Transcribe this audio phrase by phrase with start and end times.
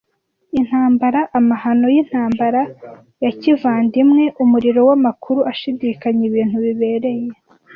[0.59, 2.61] Intambara, amahano yintambara
[3.23, 7.27] ya kivandimwe, umuriro wamakuru ashidikanya, ibintu bibereye;